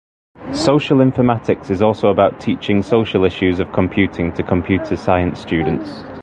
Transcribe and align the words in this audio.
Social 0.53 0.97
informatics 0.97 1.69
is 1.69 1.83
also 1.83 2.09
about 2.09 2.39
teaching 2.41 2.81
social 2.81 3.23
issues 3.23 3.59
of 3.59 3.71
computing 3.71 4.31
to 4.33 4.41
computer 4.41 4.97
science 4.97 5.39
students. 5.39 6.03